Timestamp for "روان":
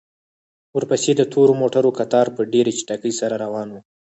3.43-3.67